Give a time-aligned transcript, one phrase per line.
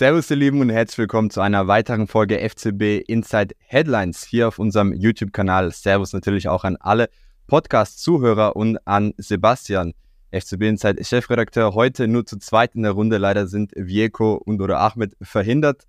[0.00, 4.58] Servus, ihr Lieben, und herzlich willkommen zu einer weiteren Folge FCB Inside Headlines hier auf
[4.58, 5.72] unserem YouTube-Kanal.
[5.72, 7.10] Servus natürlich auch an alle
[7.48, 9.92] Podcast-Zuhörer und an Sebastian,
[10.30, 11.74] FCB Inside Chefredakteur.
[11.74, 13.18] Heute nur zu zweit in der Runde.
[13.18, 15.84] Leider sind Vieko und oder Ahmed verhindert.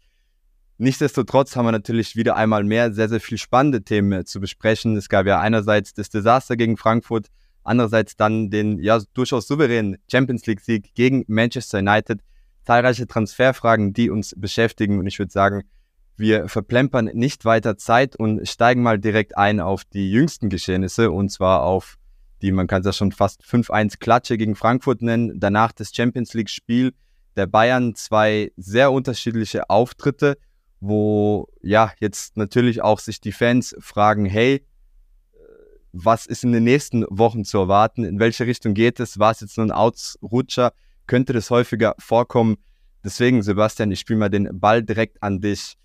[0.78, 4.98] Nichtsdestotrotz haben wir natürlich wieder einmal mehr sehr, sehr viel spannende Themen zu besprechen.
[4.98, 7.28] Es gab ja einerseits das Desaster gegen Frankfurt,
[7.64, 12.20] andererseits dann den ja durchaus souveränen Champions League-Sieg gegen Manchester United
[12.64, 15.00] zahlreiche Transferfragen, die uns beschäftigen.
[15.00, 15.64] Und ich würde sagen,
[16.18, 21.30] wir verplempern nicht weiter Zeit und steigen mal direkt ein auf die jüngsten Geschehnisse und
[21.30, 21.98] zwar auf
[22.42, 25.40] die, man kann es ja schon fast 5-1 Klatsche gegen Frankfurt nennen.
[25.40, 26.94] Danach das Champions League Spiel
[27.36, 30.38] der Bayern, zwei sehr unterschiedliche Auftritte,
[30.80, 34.66] wo ja jetzt natürlich auch sich die Fans fragen, hey,
[35.94, 38.04] was ist in den nächsten Wochen zu erwarten?
[38.04, 39.20] In welche Richtung geht es?
[39.20, 40.74] War es jetzt nur ein Ausrutscher?
[41.12, 42.56] Könnte das häufiger vorkommen.
[43.04, 45.76] Deswegen, Sebastian, ich spiele mal den Ball direkt an dich.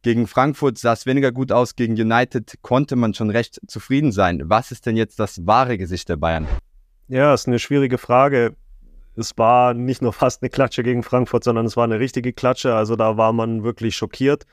[0.00, 4.40] Gegen Frankfurt sah es weniger gut aus, gegen United konnte man schon recht zufrieden sein.
[4.44, 6.48] Was ist denn jetzt das wahre Gesicht der Bayern?
[7.08, 8.56] Ja, ist eine schwierige Frage.
[9.16, 12.74] Es war nicht nur fast eine Klatsche gegen Frankfurt, sondern es war eine richtige Klatsche.
[12.74, 14.46] Also da war man wirklich schockiert.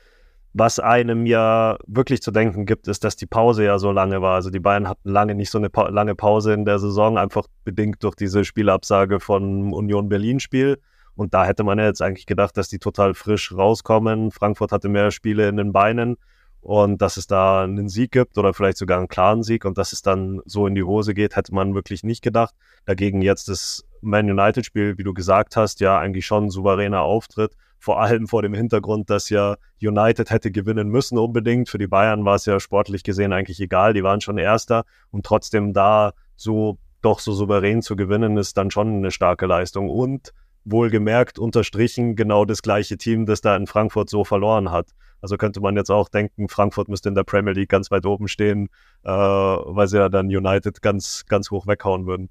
[0.59, 4.33] Was einem ja wirklich zu denken gibt, ist, dass die Pause ja so lange war.
[4.33, 7.45] Also die Bayern hatten lange nicht so eine pa lange Pause in der Saison, einfach
[7.63, 10.79] bedingt durch diese Spielabsage von Union Berlin-Spiel.
[11.13, 14.31] Und da hätte man ja jetzt eigentlich gedacht, dass die total frisch rauskommen.
[14.31, 16.17] Frankfurt hatte mehr Spiele in den Beinen
[16.61, 19.93] und dass es da einen Sieg gibt oder vielleicht sogar einen klaren Sieg und dass
[19.93, 22.55] es dann so in die Hose geht, hätte man wirklich nicht gedacht.
[22.85, 27.55] Dagegen jetzt das Man United-Spiel, wie du gesagt hast, ja eigentlich schon ein souveräner Auftritt
[27.79, 31.69] vor allem vor dem Hintergrund, dass ja United hätte gewinnen müssen unbedingt.
[31.69, 35.25] Für die Bayern war es ja sportlich gesehen eigentlich egal, die waren schon Erster und
[35.25, 39.89] trotzdem da so doch so souverän zu gewinnen, ist dann schon eine starke Leistung.
[39.89, 40.33] Und
[40.65, 44.89] wohlgemerkt unterstrichen genau das gleiche Team, das da in Frankfurt so verloren hat.
[45.21, 48.27] Also könnte man jetzt auch denken, Frankfurt müsste in der Premier League ganz weit oben
[48.27, 48.69] stehen,
[49.03, 52.29] äh, weil sie ja dann United ganz, ganz hoch weghauen würden.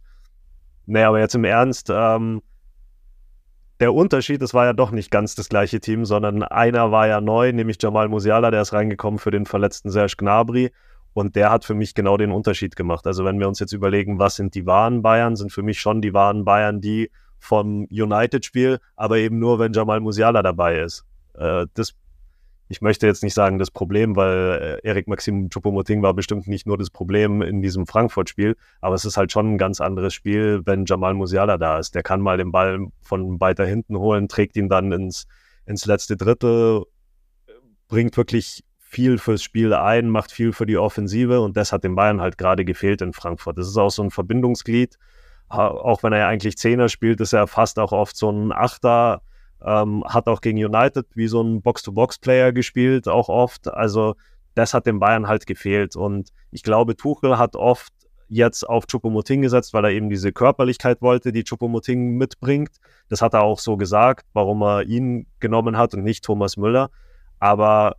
[0.86, 2.42] Nee, aber jetzt im Ernst, ähm,
[3.80, 7.20] der Unterschied, es war ja doch nicht ganz das gleiche Team, sondern einer war ja
[7.20, 10.70] neu, nämlich Jamal Musiala, der ist reingekommen für den verletzten Serge Gnabry.
[11.12, 13.06] Und der hat für mich genau den Unterschied gemacht.
[13.06, 16.02] Also wenn wir uns jetzt überlegen, was sind die wahren Bayern, sind für mich schon
[16.02, 21.04] die wahren Bayern die vom United-Spiel, aber eben nur, wenn Jamal Musiala dabei ist.
[21.34, 21.94] Äh, das
[22.68, 26.66] ich möchte jetzt nicht sagen das Problem, weil äh, Erik Maxim Choupo-Moting war bestimmt nicht
[26.66, 30.62] nur das Problem in diesem Frankfurt-Spiel, aber es ist halt schon ein ganz anderes Spiel,
[30.64, 31.94] wenn Jamal Musiala da ist.
[31.94, 35.26] Der kann mal den Ball von weiter hinten holen, trägt ihn dann ins,
[35.64, 36.84] ins letzte Drittel,
[37.88, 41.94] bringt wirklich viel fürs Spiel ein, macht viel für die Offensive und das hat den
[41.94, 43.58] Bayern halt gerade gefehlt in Frankfurt.
[43.58, 44.96] Das ist auch so ein Verbindungsglied,
[45.48, 49.22] auch wenn er ja eigentlich Zehner spielt, ist er fast auch oft so ein Achter,
[49.64, 53.68] ähm, hat auch gegen United wie so ein Box-to-Box-Player gespielt, auch oft.
[53.68, 54.14] Also
[54.54, 55.96] das hat dem Bayern halt gefehlt.
[55.96, 57.92] Und ich glaube, Tuchel hat oft
[58.28, 62.70] jetzt auf Chupomoting gesetzt, weil er eben diese Körperlichkeit wollte, die Chupomoting mitbringt.
[63.08, 66.90] Das hat er auch so gesagt, warum er ihn genommen hat und nicht Thomas Müller.
[67.38, 67.96] Aber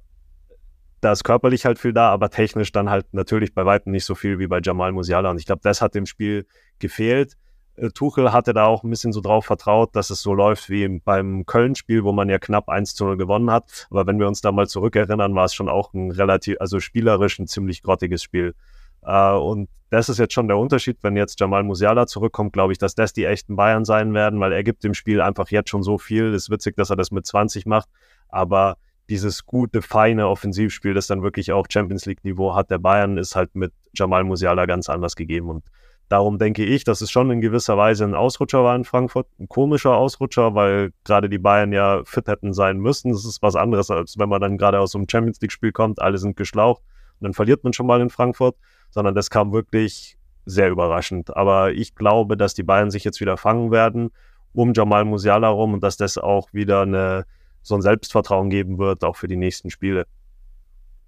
[1.02, 4.16] da ist körperlich halt viel da, aber technisch dann halt natürlich bei weitem nicht so
[4.16, 5.30] viel wie bei Jamal Musiala.
[5.30, 6.46] Und ich glaube, das hat dem Spiel
[6.80, 7.38] gefehlt.
[7.78, 11.00] Äh, Tuchel hatte da auch ein bisschen so drauf vertraut, dass es so läuft wie
[11.00, 13.88] beim Köln-Spiel, wo man ja knapp 1 zu 0 gewonnen hat.
[13.90, 17.40] Aber wenn wir uns da mal zurückerinnern, war es schon auch ein relativ, also spielerisch
[17.40, 18.56] ein ziemlich grottiges Spiel.
[19.04, 22.78] Äh, und das ist jetzt schon der Unterschied, wenn jetzt Jamal Musiala zurückkommt, glaube ich,
[22.78, 25.84] dass das die echten Bayern sein werden, weil er gibt dem Spiel einfach jetzt schon
[25.84, 26.34] so viel.
[26.34, 27.88] Es ist witzig, dass er das mit 20 macht,
[28.28, 28.78] aber
[29.10, 33.38] dieses gute, feine Offensivspiel, das dann wirklich auch Champions League Niveau hat, der Bayern ist
[33.38, 35.64] halt mit Jamal Musiala ganz anders gegeben und
[36.10, 39.50] Darum denke ich, dass es schon in gewisser Weise ein Ausrutscher war in Frankfurt, ein
[39.50, 43.12] komischer Ausrutscher, weil gerade die Bayern ja fit hätten sein müssen.
[43.12, 46.02] Das ist was anderes, als wenn man dann gerade aus so einem Champions League-Spiel kommt,
[46.02, 46.82] alle sind geschlaucht
[47.20, 48.56] und dann verliert man schon mal in Frankfurt,
[48.90, 51.36] sondern das kam wirklich sehr überraschend.
[51.36, 54.12] Aber ich glaube, dass die Bayern sich jetzt wieder fangen werden
[54.54, 57.26] um Jamal Musiala rum und dass das auch wieder eine,
[57.62, 60.08] so ein Selbstvertrauen geben wird, auch für die nächsten Spiele.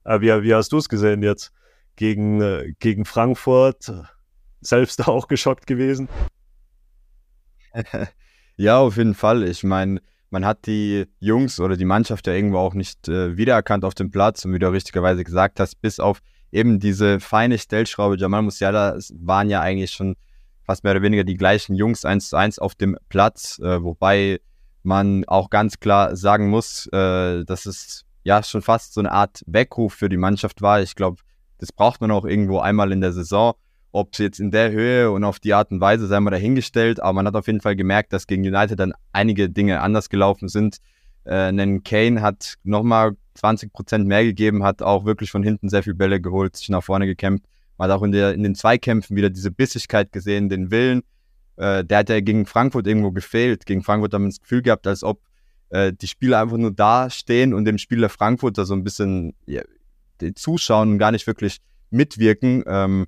[0.04, 1.52] Äh, wie, wie hast du es gesehen jetzt
[1.96, 3.92] gegen, äh, gegen Frankfurt?
[4.62, 6.10] Selbst auch geschockt gewesen?
[8.58, 9.44] ja, auf jeden Fall.
[9.44, 13.84] Ich meine, man hat die Jungs oder die Mannschaft ja irgendwo auch nicht äh, wiedererkannt
[13.86, 16.20] auf dem Platz und wie du richtigerweise gesagt hast, bis auf
[16.52, 20.16] eben diese feine Stellschraube Jamal Musiala waren ja eigentlich schon
[20.64, 24.40] fast mehr oder weniger die gleichen Jungs eins zu eins auf dem Platz, äh, wobei
[24.84, 29.44] man auch ganz klar sagen muss, äh, dass es ja schon fast so eine Art
[29.48, 30.82] Weckruf für die Mannschaft war.
[30.82, 31.22] Ich glaube,
[31.58, 33.56] das braucht man auch irgendwo einmal in der Saison.
[33.92, 37.00] Ob es jetzt in der Höhe und auf die Art und Weise, sei mal dahingestellt,
[37.00, 40.48] aber man hat auf jeden Fall gemerkt, dass gegen United dann einige Dinge anders gelaufen
[40.48, 40.78] sind.
[41.24, 45.84] Äh, einen Kane hat nochmal 20 Prozent mehr gegeben, hat auch wirklich von hinten sehr
[45.84, 47.46] viel Bälle geholt, sich nach vorne gekämpft.
[47.78, 51.02] Man hat auch in, der, in den Zweikämpfen wieder diese Bissigkeit gesehen, den Willen.
[51.56, 53.66] Äh, der hat ja gegen Frankfurt irgendwo gefehlt.
[53.66, 55.22] Gegen Frankfurt haben wir das Gefühl gehabt, als ob
[55.70, 59.62] äh, die Spieler einfach nur da stehen und dem Spieler Frankfurter so ein bisschen ja,
[60.36, 61.60] zuschauen und gar nicht wirklich
[61.90, 62.64] mitwirken.
[62.68, 63.06] Ähm,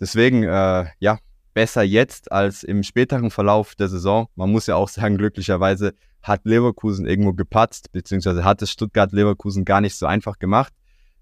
[0.00, 1.18] deswegen, äh, ja,
[1.54, 4.28] besser jetzt als im späteren Verlauf der Saison.
[4.34, 9.80] Man muss ja auch sagen, glücklicherweise hat Leverkusen irgendwo gepatzt, beziehungsweise hat es Stuttgart-Leverkusen gar
[9.80, 10.72] nicht so einfach gemacht,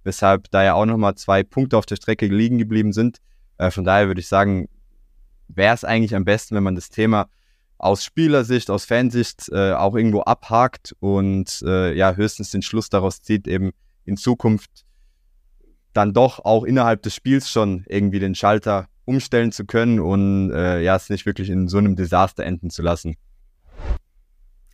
[0.03, 3.19] weshalb da ja auch nochmal zwei Punkte auf der Strecke liegen geblieben sind.
[3.59, 4.69] Äh, von daher würde ich sagen,
[5.49, 7.29] wäre es eigentlich am besten, wenn man das Thema
[7.79, 13.23] aus Spielersicht, aus Fansicht äh, auch irgendwo abhakt und äh, ja höchstens den Schluss daraus
[13.23, 13.71] zieht, eben
[14.05, 14.85] in Zukunft
[15.93, 20.83] dann doch auch innerhalb des Spiels schon irgendwie den Schalter umstellen zu können und äh,
[20.83, 23.17] ja, es nicht wirklich in so einem Desaster enden zu lassen.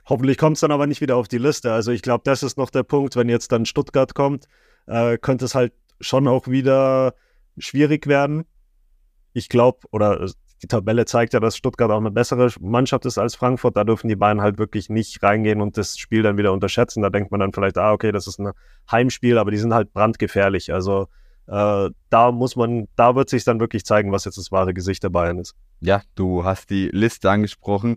[0.07, 1.73] Hoffentlich kommt es dann aber nicht wieder auf die Liste.
[1.73, 4.47] Also ich glaube, das ist noch der Punkt, wenn jetzt dann Stuttgart kommt,
[4.87, 7.15] äh, könnte es halt schon auch wieder
[7.57, 8.45] schwierig werden.
[9.33, 10.29] Ich glaube, oder
[10.65, 13.77] die Tabelle zeigt ja, dass Stuttgart auch eine bessere Mannschaft ist als Frankfurt.
[13.77, 17.03] Da dürfen die beiden halt wirklich nicht reingehen und das Spiel dann wieder unterschätzen.
[17.03, 18.53] Da denkt man dann vielleicht, ah, okay, das ist ein
[18.91, 20.73] Heimspiel, aber die sind halt brandgefährlich.
[20.73, 21.09] Also
[21.49, 25.03] äh, da muss man, da wird sich dann wirklich zeigen, was jetzt das wahre Gesicht
[25.03, 25.55] der Bayern ist.
[25.81, 27.97] Ja, du hast die Liste angesprochen.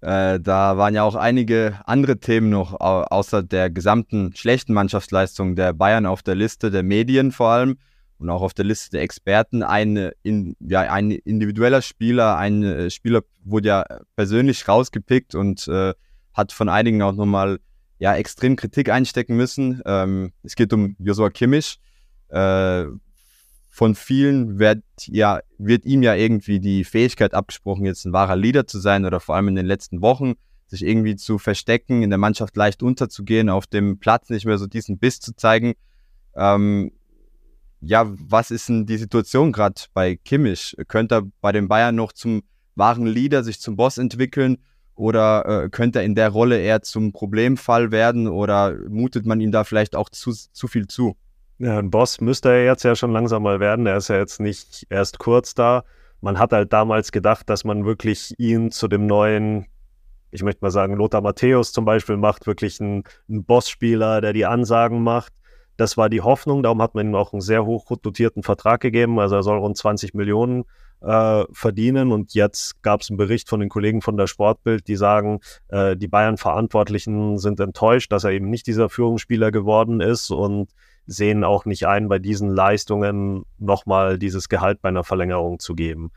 [0.00, 5.72] Äh, da waren ja auch einige andere Themen noch, außer der gesamten schlechten Mannschaftsleistung der
[5.72, 7.78] Bayern auf der Liste der Medien vor allem
[8.18, 9.62] und auch auf der Liste der Experten.
[9.62, 13.84] Ein, in, ja, ein individueller Spieler, ein äh, Spieler wurde ja
[14.16, 15.94] persönlich rausgepickt und äh,
[16.34, 17.60] hat von einigen auch nochmal
[17.98, 19.82] ja, extrem Kritik einstecken müssen.
[19.84, 21.78] Ähm, es geht um Joshua Kimmich.
[22.28, 22.86] Äh,
[23.70, 28.66] von vielen wird, ja, wird ihm ja irgendwie die Fähigkeit abgesprochen, jetzt ein wahrer Leader
[28.66, 30.34] zu sein oder vor allem in den letzten Wochen
[30.66, 34.66] sich irgendwie zu verstecken, in der Mannschaft leicht unterzugehen, auf dem Platz nicht mehr so
[34.66, 35.74] diesen Biss zu zeigen.
[36.34, 36.90] Ähm,
[37.80, 40.76] ja, was ist denn die Situation gerade bei Kimmich?
[40.88, 42.42] Könnte er bei den Bayern noch zum
[42.74, 44.58] wahren Leader, sich zum Boss entwickeln?
[44.94, 48.26] Oder äh, könnte er in der Rolle eher zum Problemfall werden?
[48.26, 51.16] Oder mutet man ihm da vielleicht auch zu, zu viel zu?
[51.58, 53.86] Ja, ein Boss müsste er jetzt ja schon langsam mal werden.
[53.86, 55.84] Er ist ja jetzt nicht erst kurz da.
[56.20, 59.66] Man hat halt damals gedacht, dass man wirklich ihn zu dem neuen,
[60.32, 64.46] ich möchte mal sagen, Lothar Matthäus zum Beispiel macht, wirklich einen, einen Bossspieler, der die
[64.46, 65.32] Ansagen macht.
[65.78, 69.20] Das war die Hoffnung, darum hat man ihm auch einen sehr hoch dotierten Vertrag gegeben.
[69.20, 70.64] Also er soll rund 20 Millionen
[71.00, 72.10] äh, verdienen.
[72.10, 75.38] Und jetzt gab es einen Bericht von den Kollegen von der Sportbild, die sagen,
[75.68, 80.72] äh, die Bayern-Verantwortlichen sind enttäuscht, dass er eben nicht dieser Führungsspieler geworden ist und
[81.06, 86.10] sehen auch nicht ein, bei diesen Leistungen nochmal dieses Gehalt bei einer Verlängerung zu geben.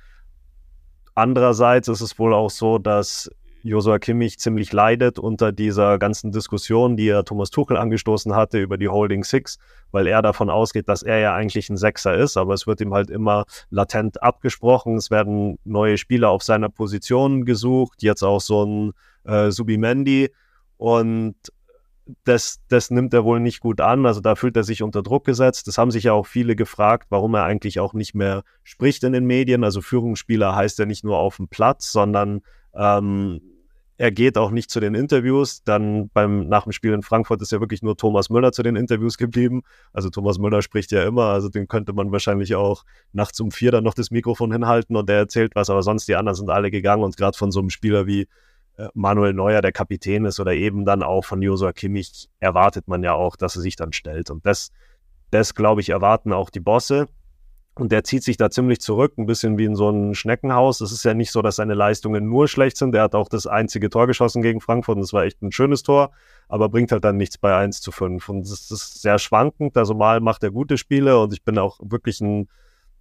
[1.14, 3.30] Andererseits ist es wohl auch so, dass
[3.64, 8.78] Josua Kimmich ziemlich leidet unter dieser ganzen Diskussion, die er Thomas Tuchel angestoßen hatte über
[8.78, 9.58] die Holding Six,
[9.92, 12.94] weil er davon ausgeht, dass er ja eigentlich ein Sechser ist, aber es wird ihm
[12.94, 14.96] halt immer latent abgesprochen.
[14.96, 18.92] Es werden neue Spieler auf seiner Position gesucht, jetzt auch so ein
[19.26, 20.32] äh, Subimendi
[20.78, 21.36] und
[22.24, 24.06] das, das nimmt er wohl nicht gut an.
[24.06, 25.68] Also da fühlt er sich unter Druck gesetzt.
[25.68, 29.14] Das haben sich ja auch viele gefragt, warum er eigentlich auch nicht mehr spricht in
[29.14, 29.64] den Medien.
[29.64, 32.42] Also Führungsspieler heißt ja nicht nur auf dem Platz, sondern
[32.74, 33.42] ähm,
[34.02, 35.64] er geht auch nicht zu den Interviews.
[35.64, 38.76] Dann beim nach dem Spiel in Frankfurt ist ja wirklich nur Thomas Müller zu den
[38.76, 39.62] Interviews geblieben.
[39.94, 43.72] Also Thomas Müller spricht ja immer, also den könnte man wahrscheinlich auch nachts um vier
[43.72, 46.72] dann noch das Mikrofon hinhalten und der erzählt was, aber sonst die anderen sind alle
[46.72, 48.22] gegangen und gerade von so einem Spieler wie
[48.78, 53.04] äh, Manuel Neuer der Kapitän ist oder eben dann auch von Josua Kimmich, erwartet man
[53.04, 54.32] ja auch, dass er sich dann stellt.
[54.32, 54.72] Und das,
[55.30, 57.06] das glaube ich, erwarten auch die Bosse.
[57.76, 60.82] Und der zieht sich da ziemlich zurück, ein bisschen wie in so ein Schneckenhaus.
[60.82, 62.94] Es ist ja nicht so, dass seine Leistungen nur schlecht sind.
[62.94, 65.82] Er hat auch das einzige Tor geschossen gegen Frankfurt und das war echt ein schönes
[65.82, 66.12] Tor,
[66.50, 68.28] aber bringt halt dann nichts bei 1 zu 5.
[68.28, 69.78] Und es ist sehr schwankend.
[69.78, 72.50] Also mal macht er gute Spiele und ich bin auch wirklich ein,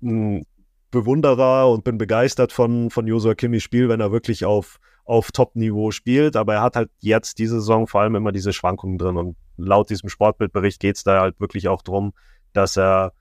[0.02, 0.46] ein
[0.92, 4.78] Bewunderer und bin begeistert von, von Josua Kimmichs Spiel, wenn er wirklich auf
[5.10, 8.96] auf Top-Niveau spielt, aber er hat halt jetzt diese Saison vor allem immer diese Schwankungen
[8.96, 12.12] drin und laut diesem Sportbildbericht geht es da halt wirklich auch darum,
[12.52, 13.12] dass er,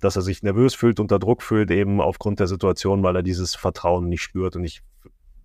[0.00, 3.54] dass er sich nervös fühlt, unter Druck fühlt, eben aufgrund der Situation, weil er dieses
[3.54, 4.82] Vertrauen nicht spürt und ich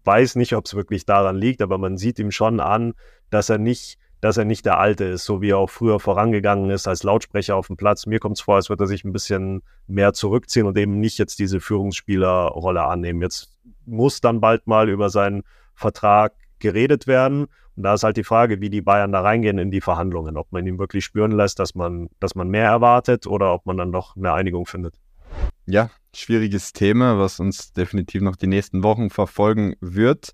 [0.04, 2.94] weiß nicht, ob es wirklich daran liegt, aber man sieht ihm schon an,
[3.30, 6.70] dass er nicht dass er nicht der Alte ist, so wie er auch früher vorangegangen
[6.70, 8.06] ist als Lautsprecher auf dem Platz.
[8.06, 11.18] Mir kommt es vor, als würde er sich ein bisschen mehr zurückziehen und eben nicht
[11.18, 13.22] jetzt diese Führungsspielerrolle annehmen.
[13.22, 15.42] Jetzt muss dann bald mal über seinen
[15.74, 17.48] Vertrag geredet werden.
[17.76, 20.52] Und da ist halt die Frage, wie die Bayern da reingehen in die Verhandlungen, ob
[20.52, 23.92] man ihm wirklich spüren lässt, dass man, dass man mehr erwartet oder ob man dann
[23.92, 24.96] doch eine Einigung findet.
[25.66, 30.32] Ja, schwieriges Thema, was uns definitiv noch die nächsten Wochen verfolgen wird.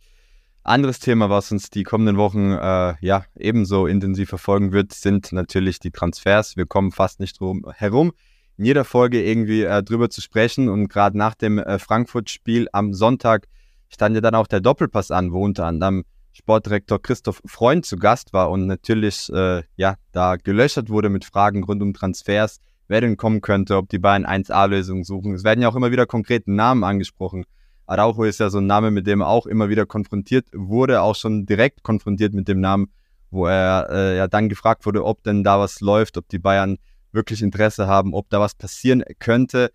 [0.63, 5.79] Anderes Thema, was uns die kommenden Wochen äh, ja ebenso intensiv verfolgen wird, sind natürlich
[5.79, 6.57] die Transfers.
[6.57, 8.11] Wir kommen fast nicht drum herum,
[8.57, 10.67] in jeder Folge irgendwie äh, drüber zu sprechen.
[10.67, 13.47] Und gerade nach dem äh, Frankfurt-Spiel am Sonntag
[13.89, 16.03] stand ja dann auch der Doppelpass an, wo unter anderem
[16.37, 21.63] Sportdirektor Christoph Freund zu Gast war und natürlich äh, ja da gelöchert wurde mit Fragen
[21.63, 25.33] rund um Transfers, wer denn kommen könnte, ob die beiden 1A-Lösungen suchen.
[25.33, 27.45] Es werden ja auch immer wieder konkrete Namen angesprochen.
[27.87, 31.15] Araujo ist ja so ein Name, mit dem er auch immer wieder konfrontiert wurde, auch
[31.15, 32.91] schon direkt konfrontiert mit dem Namen,
[33.31, 36.77] wo er äh, ja dann gefragt wurde, ob denn da was läuft, ob die Bayern
[37.11, 39.71] wirklich Interesse haben, ob da was passieren könnte.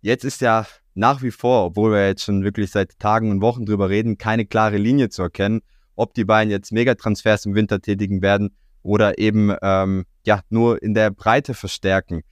[0.00, 3.64] Jetzt ist ja nach wie vor, obwohl wir jetzt schon wirklich seit Tagen und Wochen
[3.64, 5.60] drüber reden, keine klare Linie zu erkennen,
[5.96, 10.94] ob die Bayern jetzt Megatransfers im Winter tätigen werden oder eben ähm, ja nur in
[10.94, 12.22] der Breite verstärken.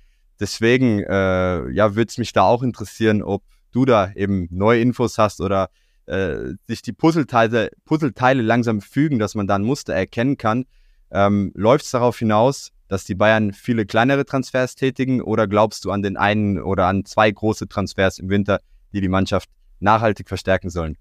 [0.41, 5.19] Deswegen äh, ja, würde es mich da auch interessieren, ob du da eben neue Infos
[5.19, 5.71] hast oder
[6.07, 10.65] äh, sich die Puzzleteile, Puzzleteile langsam fügen, dass man da ein Muster erkennen kann.
[11.11, 15.91] Ähm, Läuft es darauf hinaus, dass die Bayern viele kleinere Transfers tätigen oder glaubst du
[15.91, 18.61] an den einen oder an zwei große Transfers im Winter,
[18.93, 19.49] die die Mannschaft
[19.81, 20.97] nachhaltig verstärken sollen?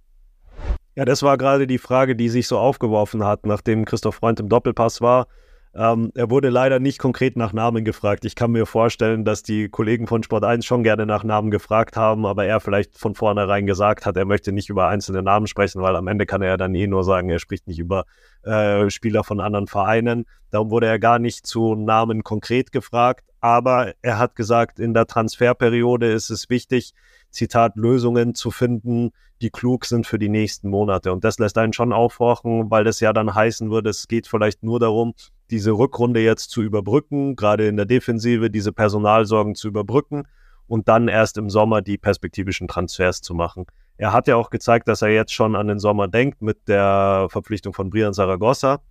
[0.95, 4.49] Ja, das war gerade die Frage, die sich so aufgeworfen hat, nachdem Christoph Freund im
[4.49, 5.27] Doppelpass war.
[5.73, 8.25] Ähm, er wurde leider nicht konkret nach Namen gefragt.
[8.25, 11.95] Ich kann mir vorstellen, dass die Kollegen von Sport 1 schon gerne nach Namen gefragt
[11.95, 15.81] haben, aber er vielleicht von vornherein gesagt hat, er möchte nicht über einzelne Namen sprechen,
[15.81, 18.03] weil am Ende kann er ja dann eh nur sagen, er spricht nicht über
[18.43, 20.25] äh, Spieler von anderen Vereinen.
[20.49, 25.07] Darum wurde er gar nicht zu Namen konkret gefragt, aber er hat gesagt, in der
[25.07, 26.93] Transferperiode ist es wichtig,
[27.31, 31.11] Zitat, Lösungen zu finden, die klug sind für die nächsten Monate.
[31.11, 34.63] Und das lässt einen schon aufwachen, weil das ja dann heißen würde, es geht vielleicht
[34.63, 35.13] nur darum,
[35.49, 40.27] diese Rückrunde jetzt zu überbrücken, gerade in der Defensive diese Personalsorgen zu überbrücken
[40.67, 43.65] und dann erst im Sommer die perspektivischen Transfers zu machen.
[43.97, 47.27] Er hat ja auch gezeigt, dass er jetzt schon an den Sommer denkt mit der
[47.29, 48.81] Verpflichtung von Brian Zaragoza,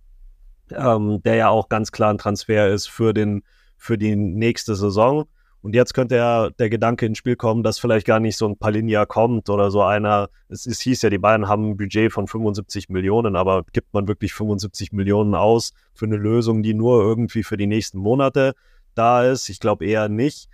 [0.71, 3.43] ähm, der ja auch ganz klar ein Transfer ist für den
[3.81, 5.25] für die nächste Saison.
[5.63, 8.55] Und jetzt könnte ja der Gedanke ins Spiel kommen, dass vielleicht gar nicht so ein
[8.57, 10.29] Palinja kommt oder so einer.
[10.49, 14.07] Es, es hieß ja, die Bayern haben ein Budget von 75 Millionen, aber gibt man
[14.07, 18.53] wirklich 75 Millionen aus für eine Lösung, die nur irgendwie für die nächsten Monate
[18.93, 19.49] da ist?
[19.49, 20.47] Ich glaube eher nicht.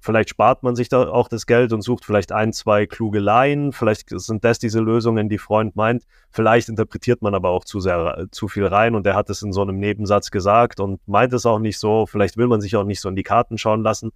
[0.00, 3.72] Vielleicht spart man sich da auch das Geld und sucht vielleicht ein, zwei kluge Laien.
[3.72, 6.04] Vielleicht sind das diese Lösungen, die Freund meint.
[6.30, 9.52] Vielleicht interpretiert man aber auch zu sehr, zu viel rein und er hat es in
[9.52, 12.06] so einem Nebensatz gesagt und meint es auch nicht so.
[12.06, 14.12] Vielleicht will man sich auch nicht so in die Karten schauen lassen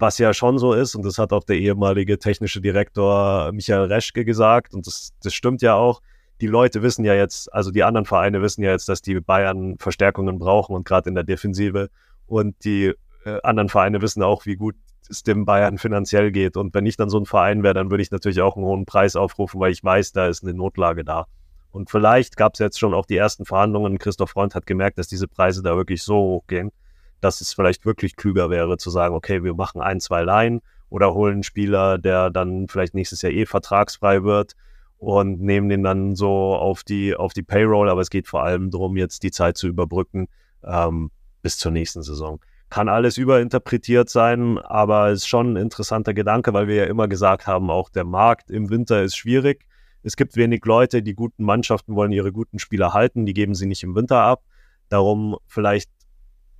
[0.00, 4.24] was ja schon so ist, und das hat auch der ehemalige technische Direktor Michael Reschke
[4.24, 6.00] gesagt, und das, das stimmt ja auch.
[6.40, 9.76] Die Leute wissen ja jetzt, also die anderen Vereine wissen ja jetzt, dass die Bayern
[9.78, 11.90] Verstärkungen brauchen und gerade in der Defensive.
[12.26, 12.94] Und die
[13.26, 14.74] äh, anderen Vereine wissen auch, wie gut
[15.10, 16.56] es dem Bayern finanziell geht.
[16.56, 18.86] Und wenn ich dann so ein Verein wäre, dann würde ich natürlich auch einen hohen
[18.86, 21.26] Preis aufrufen, weil ich weiß, da ist eine Notlage da.
[21.72, 23.98] Und vielleicht gab es jetzt schon auch die ersten Verhandlungen.
[23.98, 26.72] Christoph Freund hat gemerkt, dass diese Preise da wirklich so hoch gehen,
[27.20, 31.14] dass es vielleicht wirklich klüger wäre zu sagen, okay, wir machen ein, zwei Line oder
[31.14, 34.56] holen einen Spieler, der dann vielleicht nächstes Jahr eh vertragsfrei wird
[34.98, 37.88] und nehmen den dann so auf die, auf die Payroll.
[37.88, 40.28] Aber es geht vor allem darum, jetzt die Zeit zu überbrücken
[40.64, 41.10] ähm,
[41.42, 42.40] bis zur nächsten Saison.
[42.70, 47.08] Kann alles überinterpretiert sein, aber es ist schon ein interessanter Gedanke, weil wir ja immer
[47.08, 49.66] gesagt haben, auch der Markt im Winter ist schwierig.
[50.02, 53.66] Es gibt wenig Leute, die guten Mannschaften wollen ihre guten Spieler halten, die geben sie
[53.66, 54.42] nicht im Winter ab.
[54.88, 55.90] Darum vielleicht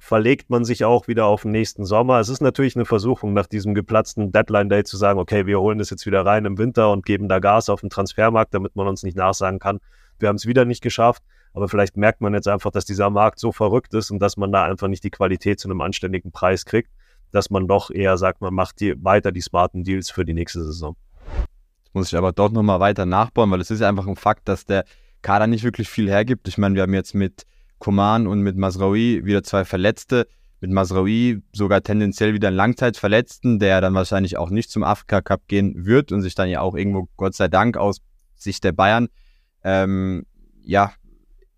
[0.01, 2.21] verlegt man sich auch wieder auf den nächsten Sommer.
[2.21, 5.91] Es ist natürlich eine Versuchung, nach diesem geplatzten Deadline-Day zu sagen, okay, wir holen das
[5.91, 9.03] jetzt wieder rein im Winter und geben da Gas auf den Transfermarkt, damit man uns
[9.03, 9.81] nicht nachsagen kann,
[10.21, 11.23] wir haben es wieder nicht geschafft.
[11.53, 14.53] Aber vielleicht merkt man jetzt einfach, dass dieser Markt so verrückt ist und dass man
[14.53, 16.91] da einfach nicht die Qualität zu einem anständigen Preis kriegt,
[17.33, 20.65] dass man doch eher sagt, man macht die, weiter die smarten Deals für die nächste
[20.65, 20.97] Saison.
[21.85, 24.49] Jetzt muss ich aber dort nochmal weiter nachbauen, weil es ist ja einfach ein Fakt,
[24.49, 24.85] dass der
[25.23, 26.49] Kader nicht wirklich viel hergibt.
[26.49, 27.45] Ich meine, wir haben jetzt mit
[27.79, 30.27] Koman und mit Masraoui wieder zwei Verletzte.
[30.61, 35.49] Mit Masraoui sogar tendenziell wieder einen Langzeitverletzten, der dann wahrscheinlich auch nicht zum Afrika Cup
[35.49, 37.99] gehen wird und sich dann ja auch irgendwo, Gott sei Dank, aus
[38.37, 39.09] Sicht der Bayern,
[39.65, 40.27] ähm,
[40.63, 40.93] ja,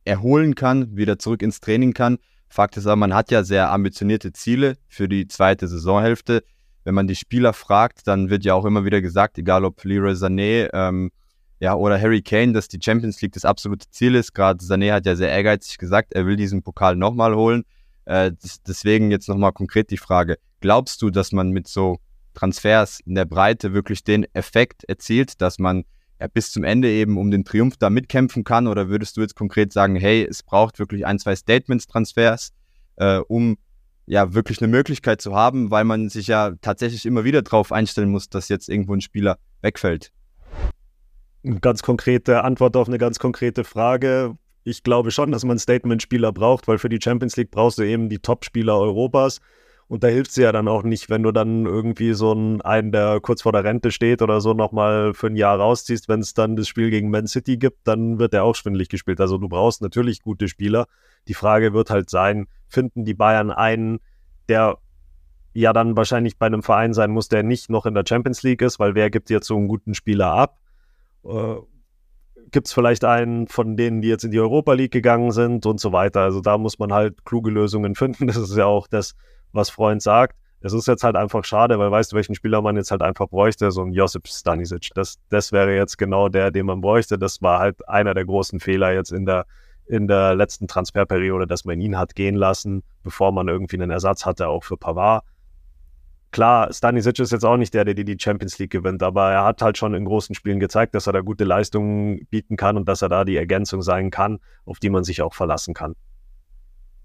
[0.05, 2.19] erholen kann, wieder zurück ins Training kann.
[2.49, 6.43] Fakt ist aber, man hat ja sehr ambitionierte Ziele für die zweite Saisonhälfte.
[6.85, 10.13] Wenn man die Spieler fragt, dann wird ja auch immer wieder gesagt, egal ob Leroy
[10.13, 11.11] Sané, ähm,
[11.61, 14.35] ja, oder Harry Kane, dass die Champions League das absolute Ziel ist.
[14.35, 17.63] Gerade Sané hat ja sehr ehrgeizig gesagt, er will diesen Pokal nochmal holen.
[18.05, 18.33] Äh,
[18.67, 21.99] deswegen jetzt nochmal konkret die Frage, glaubst du, dass man mit so
[22.35, 25.85] Transfers in der Breite wirklich den Effekt erzielt, dass man
[26.35, 28.67] bis zum Ende eben um den Triumph da mitkämpfen kann?
[28.67, 32.53] Oder würdest du jetzt konkret sagen, hey, es braucht wirklich ein, zwei Statements-Transfers,
[32.97, 33.59] äh, um
[34.07, 38.11] ja wirklich eine Möglichkeit zu haben, weil man sich ja tatsächlich immer wieder darauf einstellen
[38.11, 40.13] muss, dass jetzt irgendwo ein Spieler wegfällt?
[41.45, 44.37] Eine ganz konkrete Antwort auf eine ganz konkrete Frage.
[44.65, 48.09] Ich glaube schon, dass man Statement-Spieler braucht, weil für die Champions League brauchst du eben
[48.09, 49.41] die Top-Spieler Europas.
[49.93, 52.93] Und da hilft es ja dann auch nicht, wenn du dann irgendwie so einen, einen
[52.93, 56.09] der kurz vor der Rente steht oder so, nochmal für ein Jahr rausziehst.
[56.09, 59.21] Wenn es dann das Spiel gegen Man City gibt, dann wird der auch schwindlig gespielt.
[59.21, 60.87] Also du brauchst natürlich gute Spieler.
[61.29, 64.01] Die Frage wird halt sein, finden die Bayern einen,
[64.49, 64.79] der
[65.53, 68.63] ja dann wahrscheinlich bei einem Verein sein muss, der nicht noch in der Champions League
[68.63, 70.59] ist, weil wer gibt jetzt so einen guten Spieler ab?
[71.23, 71.57] Äh,
[72.51, 75.81] gibt es vielleicht einen von denen, die jetzt in die Europa League gegangen sind und
[75.81, 76.23] so weiter.
[76.23, 78.27] Also da muss man halt kluge Lösungen finden.
[78.27, 79.17] Das ist ja auch das,
[79.53, 80.37] was Freund sagt.
[80.61, 83.29] Es ist jetzt halt einfach schade, weil weißt du, welchen Spieler man jetzt halt einfach
[83.29, 83.73] bräuchte?
[83.73, 84.91] So ein Josip Stanisic.
[84.95, 87.19] Das, das wäre jetzt genau der, den man bräuchte.
[87.19, 89.47] Das war halt einer der großen Fehler jetzt in der,
[89.87, 94.25] in der letzten Transferperiode, dass man ihn hat gehen lassen, bevor man irgendwie einen Ersatz
[94.25, 95.25] hatte, auch für Pavard.
[96.31, 99.61] Klar, Stanisic ist jetzt auch nicht der, der die Champions League gewinnt, aber er hat
[99.61, 103.03] halt schon in großen Spielen gezeigt, dass er da gute Leistungen bieten kann und dass
[103.03, 105.95] er da die Ergänzung sein kann, auf die man sich auch verlassen kann.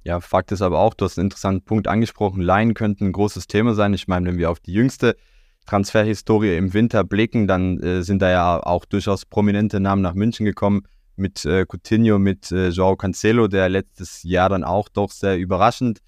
[0.04, 2.42] Ja, Fakt ist aber auch, du hast einen interessanten Punkt angesprochen.
[2.42, 3.94] Laien könnten ein großes Thema sein.
[3.94, 5.18] Ich meine, wenn wir auf die jüngste
[5.66, 10.46] Transferhistorie im Winter blicken, dann äh, sind da ja auch durchaus prominente Namen nach München
[10.46, 10.84] gekommen.
[11.18, 16.00] Mit äh, Coutinho, mit äh, Joao Cancelo, der letztes Jahr dann auch doch sehr überraschend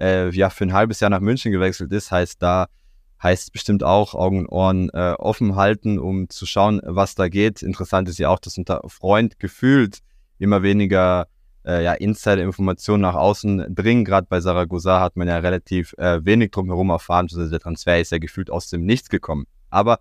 [0.00, 2.10] äh, ja, für ein halbes Jahr nach München gewechselt ist.
[2.10, 2.66] Heißt, da
[3.22, 7.28] heißt es bestimmt auch Augen und Ohren äh, offen halten, um zu schauen, was da
[7.28, 7.62] geht.
[7.62, 10.00] Interessant ist ja auch, dass unter Freund gefühlt
[10.38, 11.28] immer weniger
[11.66, 14.04] äh, ja, Insider-Informationen nach außen dringen.
[14.04, 17.26] Gerade bei Saragossa hat man ja relativ äh, wenig drumherum erfahren.
[17.30, 19.46] Also der Transfer ist ja gefühlt aus dem Nichts gekommen.
[19.70, 19.98] Aber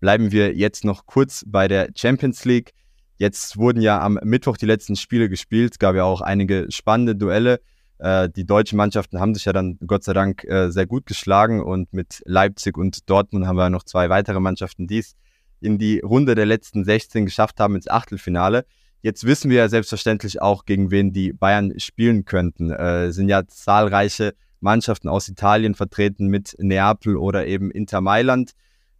[0.00, 2.72] bleiben wir jetzt noch kurz bei der Champions League.
[3.16, 5.72] Jetzt wurden ja am Mittwoch die letzten Spiele gespielt.
[5.74, 7.60] Es gab ja auch einige spannende Duelle.
[7.98, 11.62] Äh, die deutschen Mannschaften haben sich ja dann Gott sei Dank äh, sehr gut geschlagen
[11.62, 15.14] und mit Leipzig und Dortmund haben wir noch zwei weitere Mannschaften, die es
[15.60, 18.66] in die Runde der letzten 16 geschafft haben ins Achtelfinale.
[19.04, 22.70] Jetzt wissen wir ja selbstverständlich auch, gegen wen die Bayern spielen könnten.
[22.70, 28.52] Äh, sind ja zahlreiche Mannschaften aus Italien vertreten mit Neapel oder eben Inter Mailand.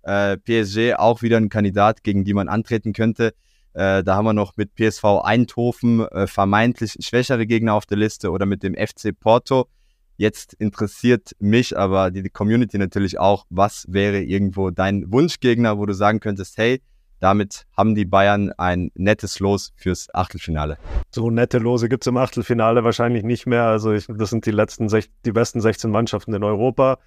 [0.03, 3.33] Äh, PSG auch wieder ein Kandidat, gegen die man antreten könnte.
[3.73, 8.31] Äh, da haben wir noch mit PSV Eindhoven äh, vermeintlich schwächere Gegner auf der Liste
[8.31, 9.69] oder mit dem FC Porto.
[10.19, 15.95] Jetzt interessiert mich aber die Community natürlich auch, was wäre irgendwo dein Wunschgegner, wo du
[15.95, 16.83] sagen könntest, hey,
[17.21, 20.77] damit haben die Bayern ein nettes Los fürs Achtelfinale.
[21.11, 23.65] So nette Lose gibt es im Achtelfinale wahrscheinlich nicht mehr.
[23.65, 24.89] Also ich, das sind die letzten,
[25.25, 26.99] die besten 16 Mannschaften in Europa.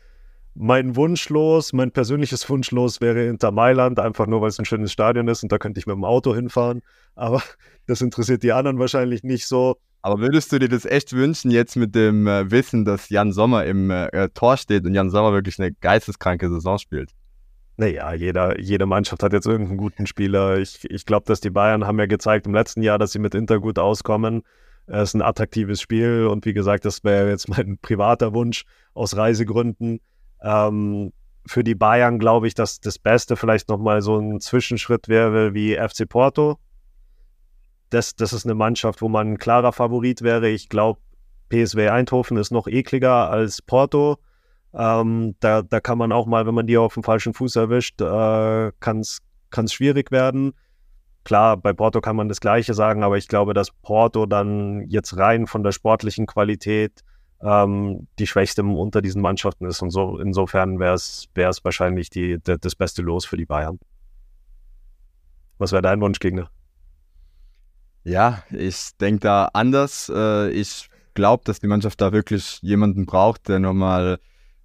[0.55, 5.27] Mein Wunschlos, mein persönliches Wunschlos wäre Inter Mailand, einfach nur, weil es ein schönes Stadion
[5.27, 6.81] ist und da könnte ich mit dem Auto hinfahren.
[7.13, 7.43] Aber
[7.85, 9.77] das interessiert die anderen wahrscheinlich nicht so.
[10.01, 13.65] Aber würdest du dir das echt wünschen, jetzt mit dem äh, Wissen, dass Jan Sommer
[13.65, 17.11] im äh, Tor steht und Jan Sommer wirklich eine geisteskranke Saison spielt?
[17.79, 20.57] Naja, jeder, jede Mannschaft hat jetzt irgendeinen guten Spieler.
[20.57, 23.35] Ich, ich glaube, dass die Bayern haben ja gezeigt im letzten Jahr, dass sie mit
[23.35, 24.41] Inter gut auskommen.
[24.87, 29.15] Es ist ein attraktives Spiel und wie gesagt, das wäre jetzt mein privater Wunsch aus
[29.15, 29.99] Reisegründen.
[30.41, 31.13] Ähm,
[31.45, 35.75] für die Bayern glaube ich, dass das Beste vielleicht nochmal so ein Zwischenschritt wäre wie
[35.75, 36.57] FC Porto.
[37.91, 40.49] Das, das ist eine Mannschaft, wo man ein klarer Favorit wäre.
[40.49, 40.99] Ich glaube,
[41.49, 44.17] PSW Eindhoven ist noch ekliger als Porto.
[44.73, 48.01] Ähm, da, da kann man auch mal, wenn man die auf dem falschen Fuß erwischt,
[48.01, 49.21] äh, kann es
[49.71, 50.53] schwierig werden.
[51.23, 55.17] Klar, bei Porto kann man das Gleiche sagen, aber ich glaube, dass Porto dann jetzt
[55.17, 57.03] rein von der sportlichen Qualität
[57.41, 59.81] ähm, die Schwächste unter diesen Mannschaften ist.
[59.81, 63.79] Und so insofern wäre es wahrscheinlich die, de, das beste Los für die Bayern.
[65.57, 66.49] Was wäre dein Wunschgegner?
[68.03, 70.09] Ja, ich denke da anders.
[70.13, 74.19] Äh, ich glaube, dass die Mannschaft da wirklich jemanden braucht, der nochmal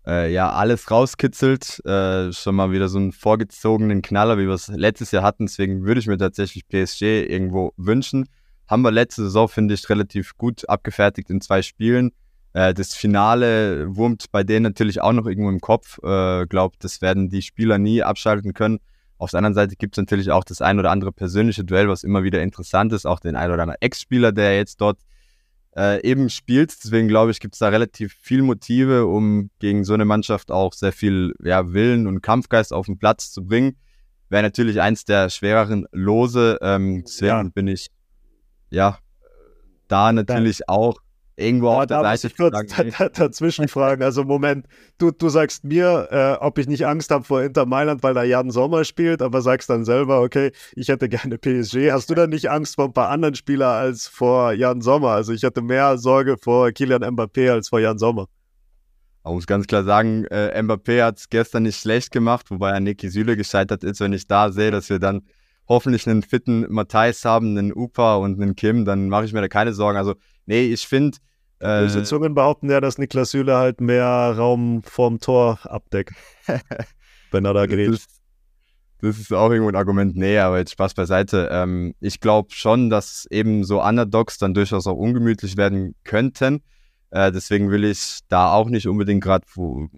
[0.07, 1.85] äh, ja, alles rauskitzelt.
[1.85, 5.47] Äh, schon mal wieder so einen vorgezogenen Knaller, wie wir es letztes Jahr hatten.
[5.47, 8.29] Deswegen würde ich mir tatsächlich PSG irgendwo wünschen.
[8.69, 12.13] Haben wir letzte Saison, finde ich, relativ gut abgefertigt in zwei Spielen.
[12.53, 15.99] Äh, das Finale wurmt bei denen natürlich auch noch irgendwo im Kopf.
[16.03, 18.79] Äh, glaube, das werden die Spieler nie abschalten können.
[19.19, 22.03] Auf der anderen Seite gibt es natürlich auch das ein oder andere persönliche Duell, was
[22.03, 23.07] immer wieder interessant ist.
[23.07, 24.99] Auch den ein oder anderen Ex-Spieler, der jetzt dort
[25.77, 26.73] äh, eben spielt.
[26.83, 30.73] Deswegen glaube ich, gibt es da relativ viel Motive, um gegen so eine Mannschaft auch
[30.73, 33.77] sehr viel ja, Willen und Kampfgeist auf den Platz zu bringen.
[34.29, 36.59] Wäre natürlich eins der schwereren Lose.
[36.63, 37.51] Ähm, deswegen ja.
[37.55, 37.89] bin ich
[38.71, 38.99] ja
[39.89, 40.99] da natürlich auch
[41.37, 42.75] irgendwo auf der Seite ich kurz
[43.15, 44.03] dazwischen fragen.
[44.03, 44.67] Also Moment,
[44.99, 48.23] du, du sagst mir, äh, ob ich nicht Angst habe vor Inter Mailand, weil da
[48.23, 51.91] Jan Sommer spielt, aber sagst dann selber, okay, ich hätte gerne PSG.
[51.91, 55.11] Hast du dann nicht Angst vor ein paar anderen Spielern als vor Jan Sommer?
[55.11, 58.27] Also ich hätte mehr Sorge vor Kilian Mbappé als vor Jan Sommer.
[59.25, 62.81] Man muss ganz klar sagen, äh, Mbappé hat es gestern nicht schlecht gemacht, wobei er
[62.81, 64.01] Niki Süle gescheitert ist.
[64.01, 65.23] Wenn ich da sehe, dass wir dann
[65.73, 69.49] hoffentlich einen fitten Matthijs haben, einen Upa und einen Kim, dann mache ich mir da
[69.49, 69.99] keine Sorgen.
[69.99, 70.15] Also,
[70.47, 71.19] nee, ich finde.
[71.59, 76.15] Äh, Böse Zungen behaupten ja, dass Niklas Süle halt mehr Raum vorm Tor abdeckt,
[77.31, 77.93] wenn er da gerät.
[77.93, 78.07] Das,
[79.01, 80.17] das, ist auch irgendwo ein Argument.
[80.17, 81.49] Nee, aber jetzt Spaß beiseite.
[81.51, 86.63] Ähm, ich glaube schon, dass eben so Underdogs dann durchaus auch ungemütlich werden könnten.
[87.11, 89.89] Äh, deswegen will ich da auch nicht unbedingt gerade, du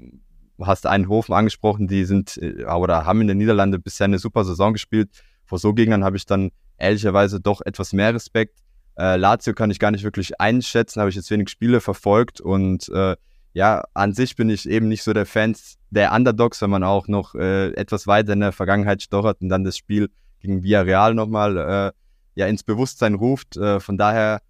[0.60, 4.44] hast einen Hofen angesprochen, die sind äh, oder haben in den Niederlanden bisher eine super
[4.44, 5.10] Saison gespielt
[5.44, 8.60] vor so Gegnern habe ich dann ehrlicherweise doch etwas mehr Respekt.
[8.96, 12.88] Äh, Lazio kann ich gar nicht wirklich einschätzen, habe ich jetzt wenig Spiele verfolgt und
[12.90, 13.16] äh,
[13.54, 15.56] ja, an sich bin ich eben nicht so der Fan
[15.90, 19.64] der Underdogs, wenn man auch noch äh, etwas weiter in der Vergangenheit stochert und dann
[19.64, 21.92] das Spiel gegen Villarreal nochmal äh,
[22.34, 23.56] ja, ins Bewusstsein ruft.
[23.56, 24.42] Äh, von daher,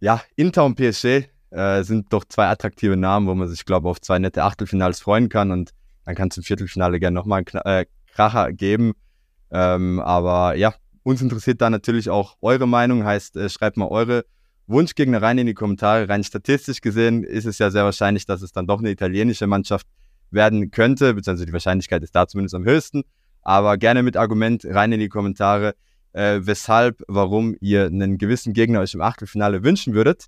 [0.00, 3.90] ja, Inter und PSG äh, sind doch zwei attraktive Namen, wo man sich, glaube ich,
[3.90, 5.72] auf zwei nette Achtelfinals freuen kann und
[6.04, 8.94] dann kann es im Viertelfinale gerne nochmal einen äh, Kracher geben.
[9.52, 13.04] Ähm, aber ja, uns interessiert da natürlich auch eure Meinung.
[13.04, 14.24] Heißt, äh, schreibt mal eure
[14.66, 16.08] Wunschgegner rein in die Kommentare.
[16.08, 19.86] Rein statistisch gesehen ist es ja sehr wahrscheinlich, dass es dann doch eine italienische Mannschaft
[20.30, 23.02] werden könnte, beziehungsweise die Wahrscheinlichkeit ist da zumindest am höchsten.
[23.42, 25.74] Aber gerne mit Argument rein in die Kommentare,
[26.12, 30.26] äh, weshalb, warum ihr einen gewissen Gegner euch im Achtelfinale wünschen würdet.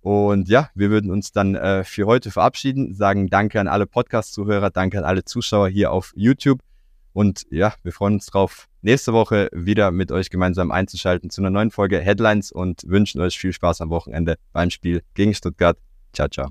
[0.00, 4.70] Und ja, wir würden uns dann äh, für heute verabschieden, sagen Danke an alle Podcast-Zuhörer,
[4.70, 6.65] danke an alle Zuschauer hier auf YouTube.
[7.16, 11.48] Und ja, wir freuen uns drauf, nächste Woche wieder mit euch gemeinsam einzuschalten zu einer
[11.48, 15.78] neuen Folge Headlines und wünschen euch viel Spaß am Wochenende beim Spiel gegen Stuttgart.
[16.12, 16.50] Ciao, ciao.